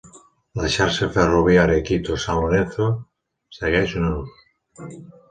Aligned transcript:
La 0.59 0.69
xarxa 0.75 1.07
ferroviària 1.17 1.83
Quito- 1.89 2.15
Sant 2.23 2.39
Lorenzo 2.43 2.87
segueix 3.59 3.93
en 4.01 4.09
ús. 4.13 4.41